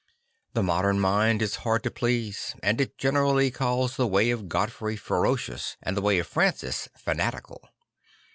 The 0.55 0.63
modem 0.63 0.97
mind 0.97 1.43
is 1.43 1.57
hard 1.57 1.83
to 1.83 1.91
please; 1.91 2.55
and 2.63 2.81
it 2.81 2.97
generally 2.97 3.51
calls 3.51 3.97
the 3.97 4.07
way 4.07 4.31
of 4.31 4.49
Godfrey 4.49 4.95
ferocious 4.95 5.77
and 5.79 5.95
the 5.95 6.01
way 6.01 6.17
of 6.17 6.25
Francis 6.25 6.89
fana 7.05 7.31
tical. 7.31 7.59